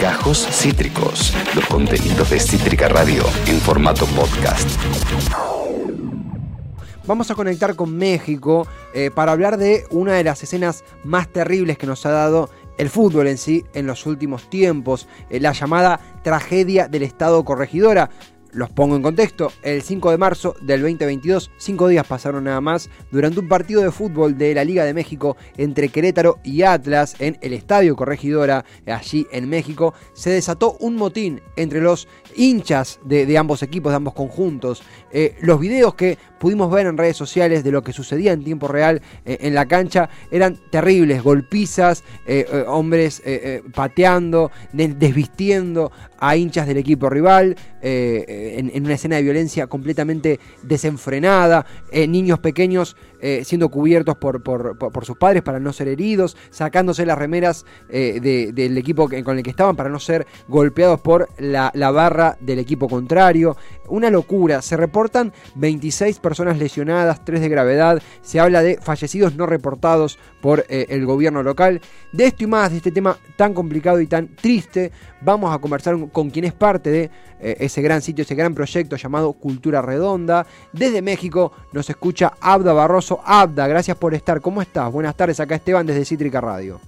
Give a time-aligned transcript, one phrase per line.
[0.00, 4.68] Gajos Cítricos, los contenidos de Cítrica Radio en formato podcast.
[7.06, 11.78] Vamos a conectar con México eh, para hablar de una de las escenas más terribles
[11.78, 16.00] que nos ha dado el fútbol en sí en los últimos tiempos, eh, la llamada
[16.22, 18.10] tragedia del Estado Corregidora.
[18.52, 22.90] Los pongo en contexto, el 5 de marzo del 2022, cinco días pasaron nada más,
[23.10, 27.38] durante un partido de fútbol de la Liga de México entre Querétaro y Atlas en
[27.40, 33.62] el Estadio Corregidora, allí en México, se desató un motín entre los hinchas de, ambos
[33.62, 34.82] equipos, de ambos conjuntos.
[35.12, 38.68] Eh, los videos que pudimos ver en redes sociales de lo que sucedía en tiempo
[38.68, 43.22] real eh, en la cancha eran terribles, golpizas, eh, hombres
[43.74, 47.56] pateando, desvistiendo a hinchas del equipo rival,
[48.58, 52.96] en, una escena de violencia completamente desenfrenada, niños pequeños
[53.44, 59.08] siendo cubiertos por, por, sus padres para no ser heridos, sacándose las remeras del equipo
[59.24, 63.56] con el que estaban para no ser golpeados por la, barra del equipo contrario.
[63.88, 64.62] Una locura.
[64.62, 68.02] Se reportan 26 personas lesionadas, 3 de gravedad.
[68.22, 71.80] Se habla de fallecidos no reportados por eh, el gobierno local.
[72.12, 75.96] De esto y más, de este tema tan complicado y tan triste, vamos a conversar
[76.10, 80.46] con quien es parte de eh, ese gran sitio, gran proyecto llamado Cultura Redonda.
[80.72, 83.20] Desde México nos escucha Abda Barroso.
[83.24, 84.40] Abda, gracias por estar.
[84.40, 84.90] ¿Cómo estás?
[84.92, 86.80] Buenas tardes, acá Esteban desde Cítrica Radio.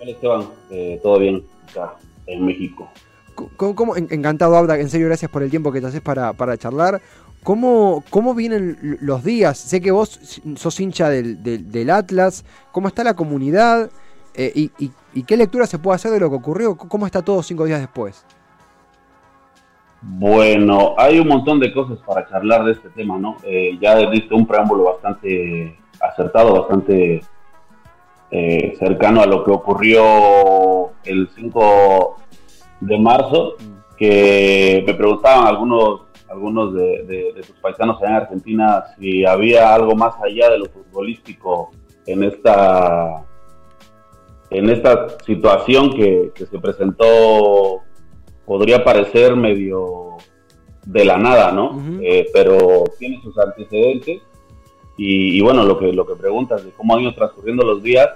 [0.00, 1.94] Hola Esteban, eh, todo bien acá
[2.26, 2.88] en México.
[3.56, 7.00] ¿Cómo, encantado, Abda, en serio, gracias por el tiempo que te haces para, charlar.
[7.42, 9.56] ¿Cómo, ¿Cómo vienen los días?
[9.56, 10.20] Sé que vos
[10.56, 12.44] sos hincha del, Atlas.
[12.72, 13.90] ¿Cómo está la comunidad?
[14.34, 16.76] Eh, y, qué lectura se puede hacer de lo que ocurrió?
[16.76, 18.24] ¿Cómo está todo cinco días después?
[20.02, 23.36] Bueno, hay un montón de cosas para charlar de este tema, ¿no?
[23.44, 27.20] Eh, ya diste un preámbulo bastante acertado, bastante
[28.30, 32.16] eh, cercano a lo que ocurrió el 5
[32.80, 33.56] de marzo,
[33.98, 40.14] que me preguntaban algunos, algunos de, tus paisanos allá en Argentina si había algo más
[40.22, 41.72] allá de lo futbolístico
[42.06, 43.24] en esta,
[44.48, 47.82] en esta situación que, se presentó,
[48.50, 50.16] podría parecer medio
[50.84, 51.80] de la nada, ¿no?
[52.02, 54.22] Eh, pero tiene sus antecedentes.
[54.96, 58.08] Y, y, bueno, lo que, lo que preguntas de cómo han ido transcurriendo los días,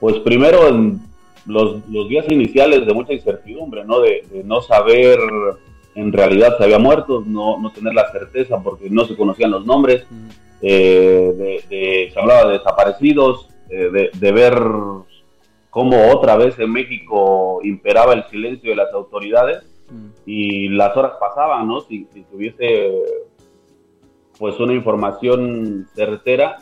[0.00, 0.98] pues primero en
[1.46, 1.76] los,
[2.08, 4.00] días iniciales de mucha incertidumbre, ¿no?
[4.00, 5.20] De, no saber
[5.94, 9.64] en realidad si había muerto, no, no, tener la certeza porque no se conocían los
[9.64, 10.06] nombres,
[10.60, 14.60] eh, de, se hablaba de desaparecidos, eh, de, ver
[15.76, 20.08] cómo otra vez en México imperaba el silencio de las autoridades mm.
[20.24, 21.82] y las horas pasaban, ¿no?
[21.82, 22.94] Si, si tuviese
[24.38, 26.60] pues una información certera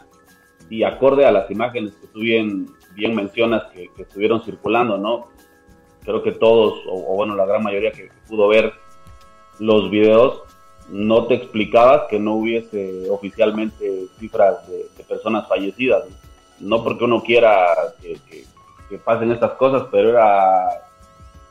[0.68, 5.28] y acorde a las imágenes que tuvieron bien mencionas que, estuvieron circulando, ¿no?
[6.02, 8.72] Creo que todos, o, bueno, la gran mayoría que, pudo ver
[9.60, 10.42] los videos,
[10.88, 16.02] no te explicabas que no hubiese oficialmente cifras de, personas fallecidas.
[16.58, 17.64] No porque uno quiera
[18.02, 18.18] que,
[18.98, 20.68] pasen estas cosas, pero era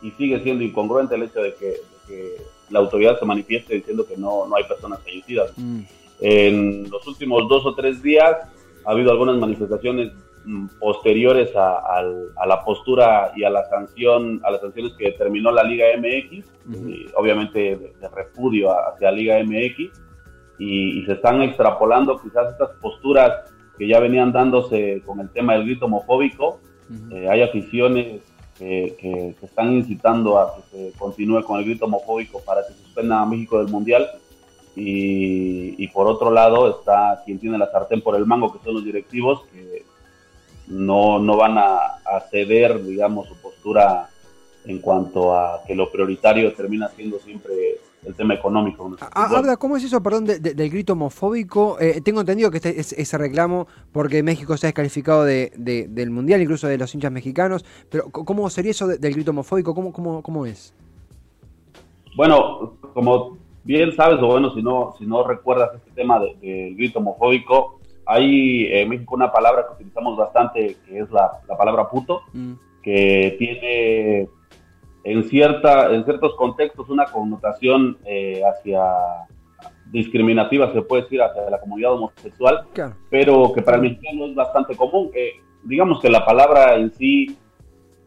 [0.01, 1.75] y sigue siendo incongruente el hecho de que,
[2.69, 5.51] la autoridad se manifieste diciendo que no, no hay personas fallecidas.
[5.55, 5.81] Mm.
[6.21, 8.35] En los últimos dos o tres días
[8.85, 10.11] ha habido algunas manifestaciones
[10.45, 12.03] Mm, posteriores a,
[12.45, 16.45] la postura y a la sanción a las sanciones que determinó la Liga MX
[17.15, 20.01] obviamente de, repudio hacia la Liga MX
[20.59, 25.63] y, se están extrapolando quizás estas posturas que ya venían dándose con el tema del
[25.63, 26.59] grito homofóbico
[27.11, 28.21] eh, hay aficiones
[28.57, 30.61] que, están incitando a que
[30.91, 34.09] se continúe con el grito homofóbico para que suspenda a México del Mundial.
[34.75, 38.73] Y, y, por otro lado está quien tiene la sartén por el mango, que son
[38.73, 39.85] los directivos, que
[40.67, 41.99] no, no van a,
[42.31, 44.09] ceder, digamos, su postura
[44.65, 47.53] en cuanto a que lo prioritario termina siendo siempre
[48.05, 48.95] el tema económico.
[49.13, 51.77] Ah, ¿cómo es eso, perdón, del grito homofóbico?
[51.79, 56.09] Eh, tengo entendido que este es ese reclamo porque México se ha descalificado de, del
[56.09, 59.73] Mundial, incluso de los hinchas mexicanos, pero ¿cómo sería eso del grito homofóbico?
[59.73, 60.73] ¿Cómo, cómo, cómo es?
[62.15, 66.99] Bueno, como bien sabes, o bueno, si no, si no recuerdas este tema del grito
[66.99, 72.53] homofóbico, hay en México una palabra que utilizamos bastante, que es la, palabra puto, mm.
[72.81, 74.27] que tiene
[75.03, 78.81] en, cierta, en ciertos contextos una connotación eh, hacia
[79.91, 82.65] discriminativa, se puede decir, hacia la comunidad homosexual,
[83.09, 85.11] pero que para el mexicano es bastante común.
[85.13, 85.33] Eh,
[85.63, 87.37] digamos que la palabra en sí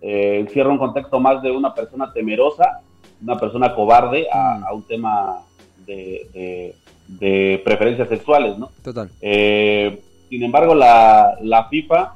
[0.00, 2.81] eh, encierra un contexto más de una persona temerosa,
[3.22, 4.75] una persona cobarde a, mm.
[4.75, 5.43] un tema
[5.87, 6.75] de
[7.08, 8.70] de preferencias sexuales, ¿no?
[8.82, 9.10] Total.
[9.20, 12.14] Eh, sin embargo, la, la FIFA,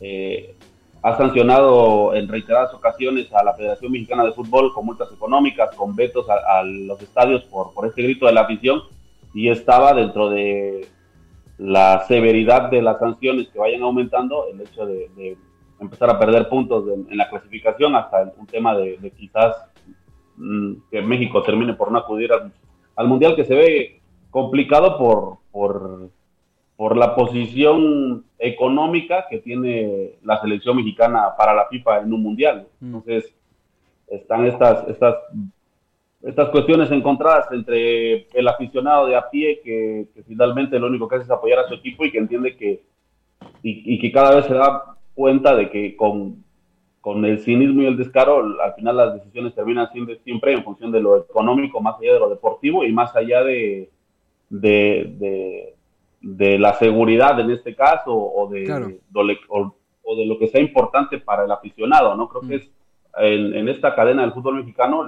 [0.00, 0.54] eh,
[1.02, 5.96] ha sancionado en reiteradas ocasiones a la Federación Mexicana de Fútbol con multas económicas, con
[5.96, 8.82] vetos a, los estadios por, este grito de la afición
[9.34, 10.86] y estaba dentro de
[11.58, 15.36] la severidad de las sanciones que vayan aumentando, el hecho de,
[15.80, 19.56] empezar a perder puntos en la clasificación hasta un tema de, quizás
[20.36, 24.00] mm, que México termine por no acudir al, Mundial que se ve
[24.30, 26.10] complicado por, por,
[26.82, 32.66] por la posición económica que tiene la selección mexicana para la FIFA en un mundial.
[32.80, 32.86] Mm.
[32.86, 33.32] Entonces,
[34.08, 35.14] están estas, estas,
[36.22, 41.24] estas cuestiones encontradas entre el aficionado de a pie, que, finalmente lo único que hace
[41.24, 42.82] es apoyar a su equipo y que entiende que,
[43.62, 46.42] y, que cada vez se da cuenta de que con,
[47.00, 50.90] con el cinismo y el descaro, al final las decisiones terminan siendo siempre en función
[50.90, 53.88] de lo económico, más allá de lo deportivo y más allá de,
[54.50, 55.76] de de
[56.22, 59.00] la seguridad en este caso o de,
[59.48, 62.28] o, de lo que sea importante para el aficionado, ¿no?
[62.28, 62.60] Creo que mm.
[62.60, 62.70] es
[63.18, 65.06] en, esta cadena del fútbol mexicano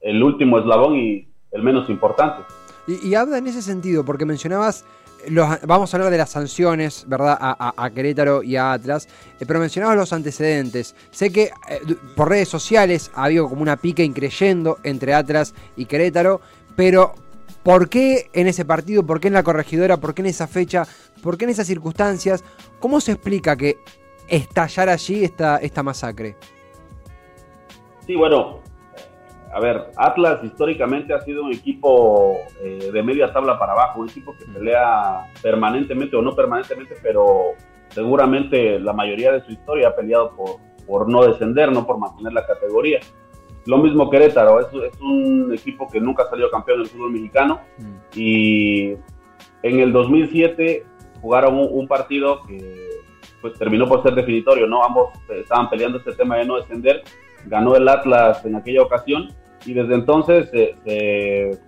[0.00, 2.42] el, último eslabón y el menos importante.
[2.86, 4.86] Y, habla en ese sentido, porque mencionabas,
[5.28, 7.36] los, vamos a hablar de las sanciones, ¿verdad?
[7.38, 9.08] A, Querétaro y a Atlas,
[9.38, 10.96] eh, pero mencionabas los antecedentes.
[11.10, 11.80] Sé que eh,
[12.16, 16.40] por redes sociales ha habido como una pica increyendo entre Atlas y Querétaro,
[16.76, 17.12] pero
[17.62, 19.04] ¿Por qué en ese partido?
[19.04, 19.98] ¿Por qué en la corregidora?
[19.98, 20.86] ¿Por qué en esa fecha?
[21.22, 22.44] ¿Por qué en esas circunstancias?
[22.78, 23.78] ¿Cómo se explica que
[24.28, 26.36] estallara allí esta, esta masacre?
[28.06, 28.60] Sí, bueno,
[29.52, 34.08] a ver, Atlas históricamente ha sido un equipo eh, de media tabla para abajo, un
[34.08, 37.52] equipo que pelea permanentemente o no permanentemente, pero
[37.88, 40.56] seguramente la mayoría de su historia ha peleado por,
[40.86, 43.00] por no descender, no por mantener la categoría.
[43.68, 48.18] Lo mismo Querétaro, es, es un equipo que nunca salió campeón del fútbol mexicano mm.
[48.18, 48.92] y
[49.62, 50.86] en el 2007
[51.20, 52.88] jugaron un, partido que
[53.42, 54.82] pues terminó por ser definitorio, ¿no?
[54.82, 57.02] Ambos estaban peleando este tema de no descender,
[57.44, 59.28] ganó el Atlas en aquella ocasión
[59.66, 61.60] y desde entonces se,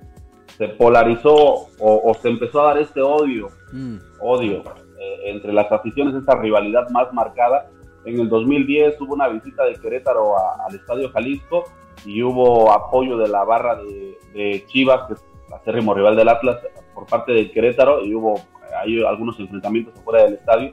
[0.57, 3.97] se, polarizó o, se empezó a dar este odio, mm.
[4.23, 4.65] odio
[4.99, 7.69] eh, entre las aficiones, esta rivalidad más marcada.
[8.05, 11.65] En el 2010 hubo una visita de Querétaro al Estadio Jalisco
[12.05, 16.59] y hubo apoyo de la barra de, Chivas, que es el acérrimo rival del Atlas,
[16.95, 18.41] por parte del Querétaro, y hubo
[18.79, 20.73] hay algunos enfrentamientos afuera del estadio.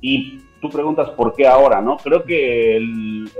[0.00, 1.96] Y tú preguntas por qué ahora, ¿no?
[1.98, 3.30] Creo que el,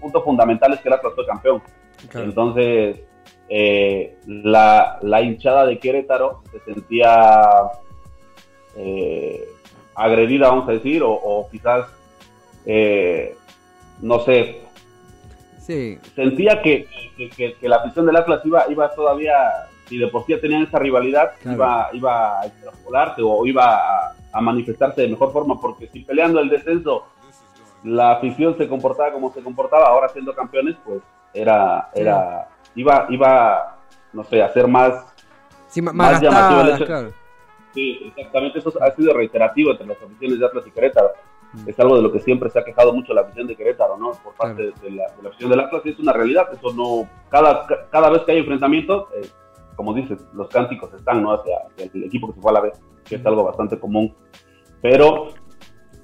[0.00, 1.62] punto fundamental es que el Atlas fue campeón.
[2.14, 3.00] Entonces,
[3.48, 7.48] eh, la, la, hinchada de Querétaro se sentía
[8.76, 9.44] eh,
[9.94, 11.86] agredida, vamos a decir, o, quizás,
[12.66, 13.36] eh,
[14.00, 14.60] no sé,
[16.16, 16.88] Sentía que,
[17.62, 19.36] la afición del Atlas iba, iba todavía,
[19.86, 25.02] si de por sí tenían esa rivalidad, iba, iba a extrapolarse o iba a, manifestarse
[25.02, 27.04] de mejor forma, porque si peleando el descenso
[27.84, 31.00] la afición se comportaba como se comportaba, ahora siendo campeones, pues
[31.32, 33.78] era, era, iba, iba,
[34.12, 34.92] no sé, a ser más,
[35.92, 37.14] más, llamativo el hecho.
[37.72, 41.12] Sí, exactamente, eso ha sido reiterativo entre las aficiones de Atlas y Querétaro.
[41.66, 44.12] Es algo de lo que siempre se ha quejado mucho la afición de Querétaro, ¿no?
[44.22, 46.48] Por parte de, la, de, la, afición del Atlas, es una realidad.
[46.52, 47.08] Eso no.
[47.28, 49.28] Cada, cada vez que hay enfrentamientos, eh,
[49.74, 51.32] como dices, los cánticos están, ¿no?
[51.32, 54.14] Hacia, el equipo que se fue a la vez, que es algo bastante común.
[54.80, 55.28] Pero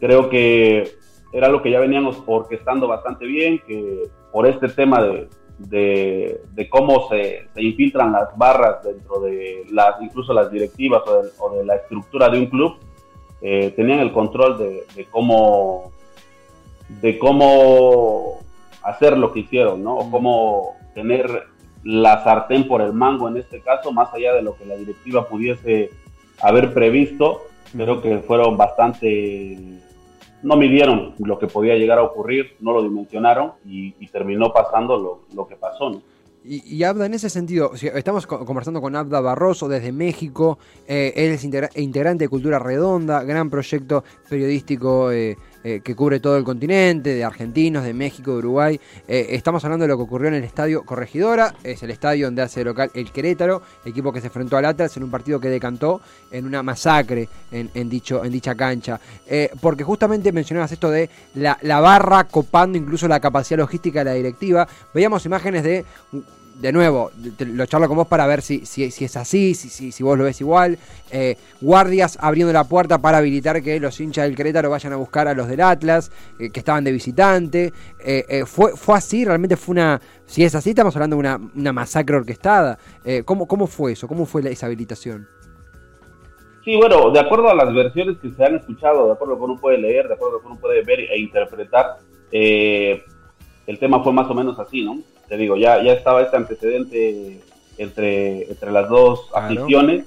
[0.01, 0.97] creo que
[1.33, 4.03] era lo que ya veníamos orquestando bastante bien, que
[4.33, 5.29] por este tema de,
[5.59, 11.03] de, de cómo se, se, infiltran las barras dentro de las, incluso las directivas
[11.39, 12.79] o de la estructura de un club,
[13.41, 15.93] eh, tenían el control de, cómo
[16.89, 18.41] de cómo
[18.83, 19.97] hacer lo que hicieron, ¿no?
[19.97, 21.45] O cómo tener
[21.83, 25.29] la sartén por el mango en este caso, más allá de lo que la directiva
[25.29, 25.91] pudiese
[26.41, 29.59] haber previsto, creo que fueron bastante,
[30.43, 35.21] no midieron lo que podía llegar a ocurrir, no lo dimensionaron y, terminó pasando lo,
[35.35, 36.03] lo que pasó, ¿no?
[36.49, 41.45] Y, Abda, en ese sentido, estamos conversando con Abda Barroso desde México, eh, él es
[41.45, 45.37] integrante de Cultura Redonda, gran proyecto periodístico eh,
[45.69, 48.81] eh, que cubre todo el continente, de argentinos, de México, de Uruguay.
[49.09, 52.63] estamos hablando de lo que ocurrió en el estadio Corregidora, es el estadio donde hace
[52.63, 56.47] local el Querétaro, equipo que se enfrentó al Atlas en un partido que decantó en
[56.47, 59.01] una masacre en, dicho, en dicha cancha.
[59.61, 64.13] porque justamente mencionabas esto de la, la barra copando incluso la capacidad logística de la
[64.13, 64.69] directiva.
[64.95, 65.85] Veíamos imágenes de
[66.61, 70.17] de nuevo, lo charlo con vos para ver si, si, es así, si, si, vos
[70.17, 70.79] lo ves igual.
[71.11, 75.29] Eh, guardias abriendo la puerta para habilitar que los hinchas del Querétaro vayan a buscar
[75.29, 77.73] a los del Atlas, eh, que estaban de visitante.
[77.99, 79.25] Eh, fue, ¿Fue así?
[79.25, 80.01] ¿Realmente fue una...
[80.25, 82.79] Si es así, estamos hablando de una, una masacre orquestada.
[83.25, 84.09] ¿cómo, ¿Cómo fue eso?
[84.09, 85.29] ¿Cómo fue esa habilitación?
[86.65, 89.39] Sí, bueno, de acuerdo a las versiones que se han escuchado, de acuerdo a lo
[89.39, 91.99] que uno puede leer, de acuerdo a lo que uno puede ver e interpretar,
[93.67, 94.99] el tema fue más o menos así, ¿no?
[95.29, 97.41] Te digo, ya, ya estaba este antecedente
[97.79, 100.07] entre, entre las dos aficiones,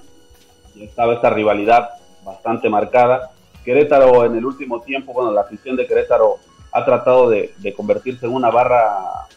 [0.76, 1.90] ya estaba esta rivalidad
[2.24, 3.32] bastante marcada.
[3.66, 6.38] Querétaro en el último tiempo, bueno, la afición de Querétaro
[6.72, 9.28] ha tratado de, convertirse en una barra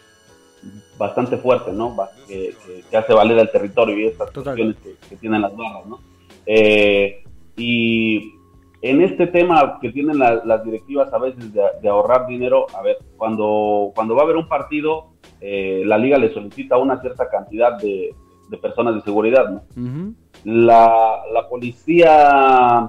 [0.97, 1.97] bastante fuerte, ¿no?
[2.29, 2.55] Que,
[2.97, 4.77] hace valer el territorio y estas cuestiones
[5.09, 6.01] que, tienen las barras, ¿no?
[6.47, 7.25] Eh,
[7.57, 8.35] y
[8.83, 13.93] en este tema que tienen las directivas a veces de, ahorrar dinero, a ver, cuando,
[13.95, 18.17] cuando va a haber un partido, eh, la liga le solicita una cierta cantidad de,
[18.61, 20.13] personas de seguridad, ¿no?
[20.43, 22.89] la, la, policía,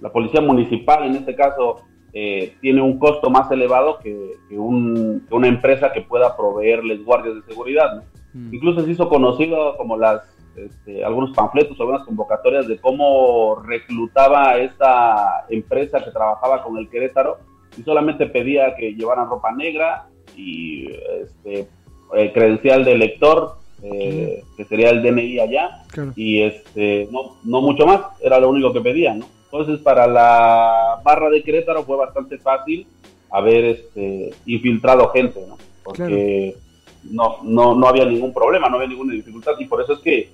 [0.00, 1.76] la policía municipal en este caso,
[2.12, 7.94] eh, tiene un costo más elevado que, una empresa que pueda proveerles guardias de seguridad.
[7.94, 8.50] ¿no?
[8.50, 15.44] Incluso se hizo conocido como las este, algunos panfletos, algunas convocatorias de cómo reclutaba esta
[15.48, 17.38] empresa que trabajaba con el Querétaro
[17.76, 20.86] y solamente pedía que llevaran ropa negra y
[21.22, 21.68] este,
[22.14, 25.84] eh, credencial de lector, eh, que sería el DNI allá,
[26.16, 31.30] y este, no, no mucho más, era lo único que pedían, Entonces para la barra
[31.30, 32.86] de Querétaro fue bastante fácil
[33.30, 35.56] haber este, infiltrado gente, ¿no?
[35.82, 36.56] Porque
[37.04, 40.30] no, no, no había ningún problema, no había ninguna dificultad y por eso es que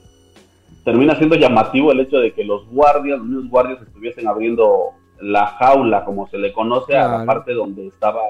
[0.85, 5.47] termina siendo llamativo el hecho de que los guardias, los mismos guardias estuviesen abriendo la
[5.47, 8.21] jaula, como se le conoce, a la parte donde estaba,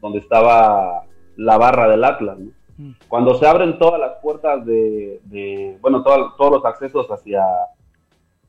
[0.00, 1.04] donde estaba
[1.36, 2.38] la barra del Atlas.
[2.76, 2.92] Mm.
[3.08, 7.44] Cuando se abren todas las puertas de, bueno, todos los accesos hacia,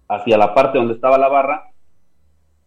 [0.07, 1.71] hacia la parte donde estaba la barra,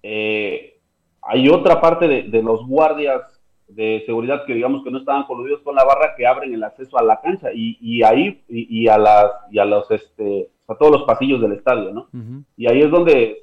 [0.02, 0.78] eh,
[1.22, 3.22] hay otra parte de, los guardias
[3.68, 6.98] de seguridad que digamos que no estaban coludidos con la barra que abren el acceso
[6.98, 10.92] a la cancha y, y ahí y, a las y a los este a todos
[10.92, 12.08] los pasillos del estadio, ¿no?
[12.56, 13.40] Y ahí es donde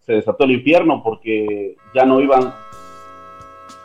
[0.00, 2.54] se desató, el infierno, porque ya no iban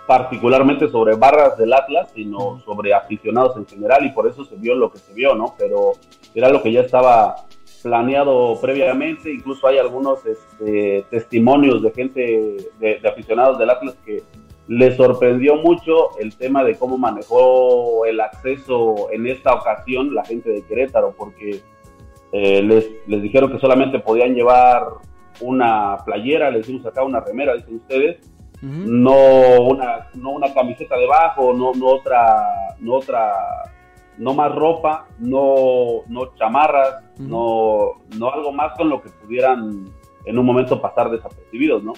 [0.08, 4.76] particularmente sobre barras del Atlas, sino sobre aficionados en general, y por eso se vio
[4.76, 5.56] lo que se vio, ¿no?
[5.58, 5.92] Pero
[6.34, 7.36] era lo que ya estaba
[7.84, 14.24] planeado previamente, incluso hay algunos este, testimonios de gente, de, aficionados del Atlas que
[14.70, 20.52] les sorprendió mucho el tema de cómo manejó el acceso en esta ocasión la gente
[20.52, 21.64] de Querétaro, porque
[22.32, 24.84] eh, les, les dijeron que solamente podían llevar
[25.42, 31.52] una playera, les dimos acá una remera, dicen ustedes, no, una, no una camiseta debajo,
[31.52, 33.34] no, no otra, no otra,
[34.20, 39.86] no más ropa, no, no chamarras, no, no algo más con lo que pudieran
[40.26, 41.94] en un momento pasar desapercibidos, ¿no?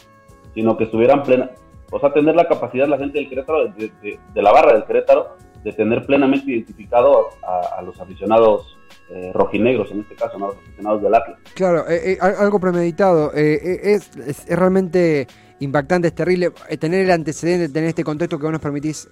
[0.54, 1.52] Sino que estuvieran plena,
[1.92, 5.38] o sea, tener la capacidad la gente del Querétaro, de, de, la barra del Querétaro,
[5.64, 8.78] de tener plenamente identificado a los aficionados
[9.14, 10.48] eh, rojinegros, en este caso, ¿no?
[10.48, 11.38] los aficionados del Atlas.
[11.54, 13.34] Claro, eh, eh, algo premeditado.
[13.34, 15.28] Es, es, realmente
[15.62, 16.52] impactante, es terrible.
[16.80, 19.08] tener el antecedente, tener este contexto que vos nos permitís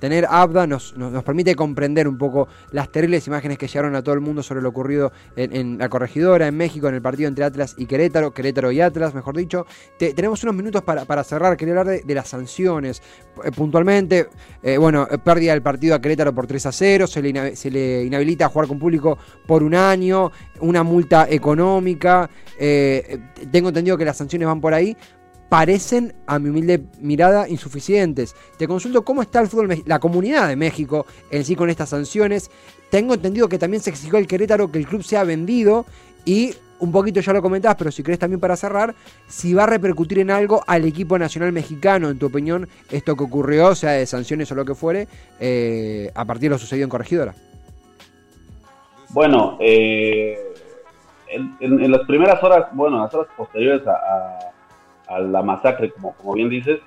[0.00, 4.14] tener, Abda, nos, nos, permite comprender un poco las terribles imágenes que llegaron a todo
[4.14, 7.74] el mundo sobre lo ocurrido en, la corregidora, en México, en el partido entre Atlas
[7.76, 9.66] y Querétaro, Querétaro y Atlas, mejor dicho.
[9.98, 13.02] tenemos unos minutos para, para cerrar, quería hablar de, las sanciones.
[13.54, 14.28] puntualmente,
[14.78, 18.46] bueno, pérdida del partido a Querétaro por 3 a 0, se le, se le inhabilita
[18.46, 22.28] a jugar con público por un año, una multa económica.
[22.58, 23.18] Eh,
[23.50, 24.96] tengo entendido que las sanciones van por ahí.
[25.48, 28.36] Parecen, a mi humilde mirada, insuficientes.
[28.58, 32.50] Te consulto cómo está el fútbol, la comunidad de México en sí con estas sanciones.
[32.90, 35.86] Tengo entendido que también se exigió al Querétaro que el club sea vendido
[36.24, 38.94] y un poquito ya lo comentabas, pero si crees también para cerrar,
[39.26, 43.24] si va a repercutir en algo al equipo nacional mexicano, en tu opinión, esto que
[43.24, 45.08] ocurrió, sea de sanciones o lo que fuere,
[45.40, 47.34] eh, a partir de lo sucedido en Corregidora.
[49.10, 50.38] Bueno, eh,
[51.30, 54.52] en, las primeras horas, bueno, las horas posteriores a,
[55.18, 56.80] la masacre, como, como bien dices,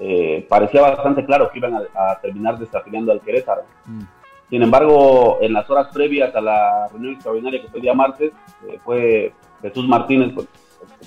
[0.00, 3.62] eh, parecía bastante claro que iban a, terminar desafiliando al Querétaro.
[3.86, 4.02] Mm.
[4.48, 8.32] Sin embargo, en las horas previas a la reunión extraordinaria que fue el día martes,
[8.66, 10.46] eh, fue Jesús Martínez, pues,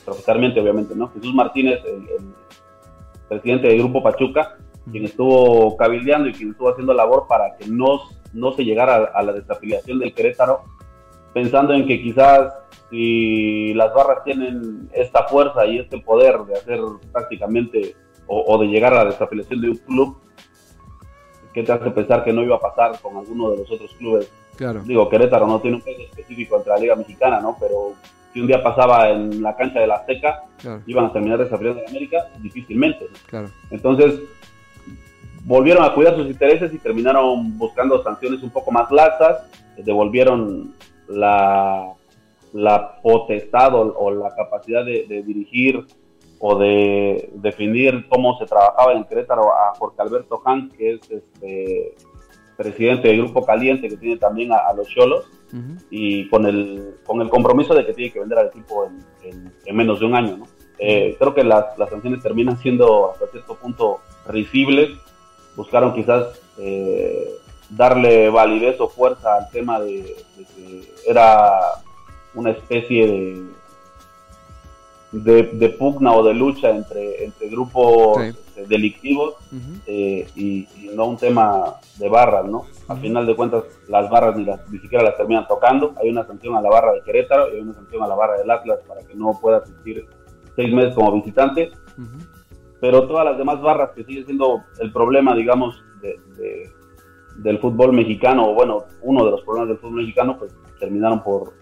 [0.05, 1.09] profesionalmente obviamente, ¿no?
[1.09, 2.33] Jesús Martínez, el,
[3.27, 4.91] presidente del Grupo Pachuca, mm.
[4.91, 9.23] quien estuvo cabildeando y quien estuvo haciendo labor para que nos no se llegara a
[9.23, 10.61] la desafiliación del Querétaro,
[11.33, 12.53] pensando en que quizás
[12.89, 16.79] si las barras tienen esta fuerza y este poder de hacer
[17.11, 17.95] prácticamente
[18.27, 20.17] o, de llegar a la desafiliación de un club,
[21.53, 24.31] ¿qué te hace pensar que no iba a pasar con alguno de los otros clubes?
[24.55, 24.81] Claro.
[24.85, 27.57] Digo, Querétaro no tiene un peso específico entre la Liga Mexicana, ¿no?
[27.59, 27.93] Pero
[28.31, 30.43] si un día pasaba en la cancha de la Azteca,
[30.85, 33.07] iban a terminar desafiliando de América, difícilmente.
[33.25, 33.49] Claro.
[33.69, 34.21] Entonces,
[35.43, 39.43] volvieron a cuidar sus intereses y terminaron buscando sanciones un poco más laxas,
[39.77, 40.73] devolvieron
[41.11, 41.93] la,
[42.53, 45.85] la potestad o, la capacidad de, dirigir
[46.39, 51.95] o de definir cómo se trabajaba en Querétaro a Jorge Alberto Han, que es este
[52.57, 55.25] presidente del Grupo Caliente, que tiene también a, los Cholos,
[55.89, 58.89] y con el, con el compromiso de que tiene que vender al equipo
[59.23, 60.37] en, menos de un año.
[60.37, 60.47] ¿no?
[60.79, 64.89] Eh, creo que las, las, sanciones terminan siendo hasta cierto punto risibles.
[65.55, 67.35] Buscaron quizás eh,
[67.71, 70.15] darle validez o fuerza al tema de,
[70.55, 71.51] que era
[72.33, 73.49] una especie
[75.11, 79.35] de, de, pugna o de lucha entre, entre grupos este, delictivos
[79.85, 82.65] eh, y, no un tema de barras, ¿no?
[82.87, 85.93] Al final de cuentas, las barras ni, las, ni siquiera las terminan tocando.
[86.01, 88.37] Hay una sanción a la barra de Querétaro y hay una sanción a la barra
[88.37, 90.05] del Atlas para que no pueda asistir
[90.55, 91.71] seis meses como visitante.
[92.81, 96.71] Pero todas las demás barras que sigue siendo el problema, digamos, de,
[97.37, 101.53] del fútbol mexicano, o bueno, uno de los problemas del fútbol mexicano, pues terminaron por,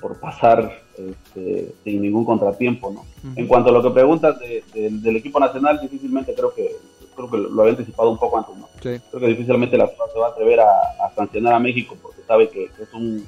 [0.00, 3.04] por pasar este, sin ningún contratiempo, ¿no?
[3.36, 6.76] En cuanto a lo que preguntas del equipo nacional, difícilmente creo que
[7.14, 8.68] creo que lo había anticipado un poco antes, ¿no?
[8.80, 12.48] Creo que difícilmente la FIFA se va a atrever a, sancionar a México porque sabe
[12.48, 13.26] que, es un,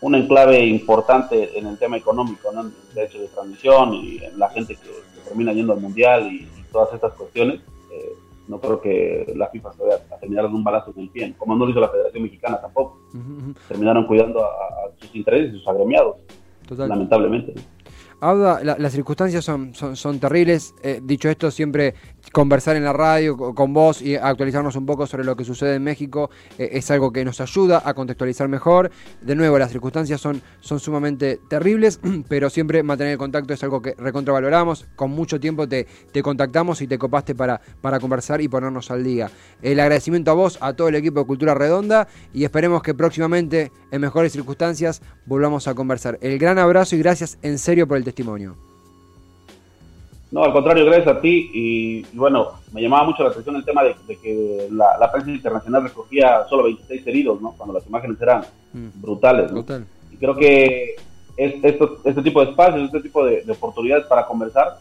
[0.00, 2.62] un enclave importante en el tema económico, ¿no?
[2.62, 6.48] En el derecho de transmisión y en la gente que, termina yendo al mundial y,
[6.72, 7.60] todas estas cuestiones.
[7.90, 8.14] Eh,
[8.48, 11.34] no creo que la FIFA se vaya a terminar de un balazo en el pie,
[11.38, 12.98] como no lo hizo la Federación Mexicana tampoco.
[13.68, 16.16] Terminaron cuidando a, sus intereses y sus agremiados,
[16.76, 17.54] lamentablemente.
[18.20, 20.74] Abda, las circunstancias son, son, son terribles.
[20.82, 21.94] Eh, dicho esto, siempre
[22.32, 25.84] conversar en la radio con vos y actualizarnos un poco sobre lo que sucede en
[25.84, 28.90] México eh, es algo que nos ayuda a contextualizar mejor.
[29.20, 33.82] De nuevo, las circunstancias son, son sumamente terribles, pero siempre mantener el contacto es algo
[33.82, 34.86] que recontravaloramos.
[34.96, 39.04] Con mucho tiempo te, te contactamos y te copaste para, para conversar y ponernos al
[39.04, 39.30] día.
[39.62, 43.72] El agradecimiento a vos, a todo el equipo de Cultura Redonda y esperemos que próximamente,
[43.90, 46.18] en mejores circunstancias, volvamos a conversar.
[46.20, 48.67] El gran abrazo y gracias en serio por el testimonio.
[50.30, 51.50] No, al contrario, gracias a ti.
[51.54, 56.44] Y, bueno, me llamaba mucho la atención el tema de, que la, prensa internacional recogía
[56.48, 57.52] solo 26 heridos, ¿no?
[57.56, 58.42] Cuando las imágenes eran
[58.72, 59.00] mm.
[59.00, 59.50] brutales.
[60.10, 60.96] Y creo que
[61.36, 64.76] este tipo de espacios, este tipo de, oportunidades para conversar,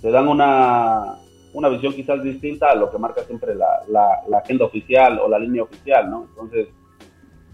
[0.00, 1.16] te dan una,
[1.52, 5.38] una visión quizás distinta a lo que marca siempre la, la, agenda oficial o la
[5.38, 6.26] línea oficial, ¿no?
[6.30, 6.68] Entonces,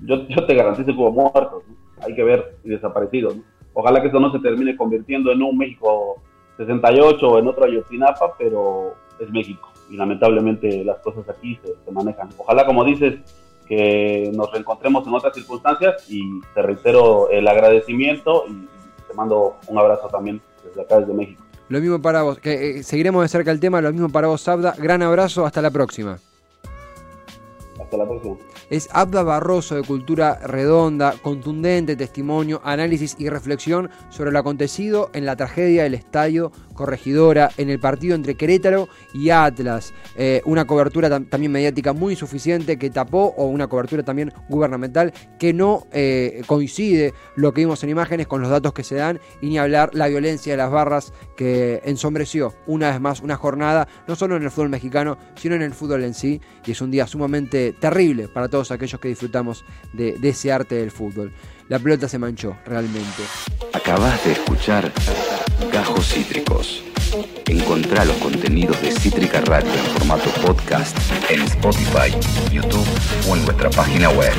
[0.00, 1.64] yo, yo te garantizo como muertos,
[2.00, 3.36] hay que ver y desaparecidos.
[3.36, 3.42] ¿no?
[3.74, 6.22] Ojalá que esto no se termine convirtiendo en un México
[6.58, 12.28] 68 o en otro Ayotzinapa, pero es México y lamentablemente las cosas aquí se, manejan.
[12.36, 13.20] Ojalá, como dices,
[13.66, 16.22] que nos reencontremos en otras circunstancias y
[16.54, 18.68] te reitero el agradecimiento y
[19.06, 21.42] te mando un abrazo también desde acá, desde México.
[21.68, 24.40] Lo mismo para vos, que eh, seguiremos de cerca el tema, lo mismo para vos,
[24.40, 24.74] Sabda.
[24.78, 26.18] Gran abrazo, hasta la próxima.
[27.78, 28.36] Hasta la próxima
[28.70, 35.26] es Abda Barroso de Cultura Redonda, contundente testimonio, análisis y reflexión sobre lo acontecido en
[35.26, 39.92] la tragedia del estadio Corregidora, en el partido entre Querétaro y Atlas.
[40.16, 45.52] Eh, una cobertura también mediática muy insuficiente que tapó, o una cobertura también gubernamental que
[45.52, 49.48] no eh, coincide lo que vimos en imágenes con los datos que se dan, y
[49.48, 54.14] ni hablar la violencia de las barras que ensombreció una vez más una jornada, no
[54.14, 57.06] solo en el fútbol mexicano, sino en el fútbol en sí, y es un día
[57.06, 61.32] sumamente terrible para todos aquellos que disfrutamos de, ese arte del fútbol.
[61.68, 63.22] La pelota se manchó, realmente.
[63.72, 64.92] Acabas de escuchar
[65.72, 66.82] Gajos Cítricos.
[67.46, 70.96] Encontrá los contenidos de Cítrica Radio en formato podcast
[71.30, 72.14] en Spotify,
[72.50, 72.86] YouTube
[73.28, 74.32] o en nuestra página web.